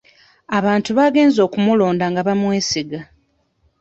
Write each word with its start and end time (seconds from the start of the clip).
Abantu 0.57 0.89
baagenze 0.97 1.39
okumulonda 1.47 2.05
nga 2.11 2.21
bamwesiga. 2.27 2.99